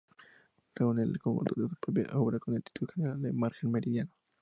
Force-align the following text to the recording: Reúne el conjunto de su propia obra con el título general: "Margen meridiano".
Reúne 0.73 1.03
el 1.03 1.19
conjunto 1.19 1.53
de 1.55 1.69
su 1.69 1.75
propia 1.75 2.07
obra 2.17 2.39
con 2.39 2.55
el 2.55 2.63
título 2.63 2.91
general: 2.95 3.19
"Margen 3.35 3.69
meridiano". 3.71 4.09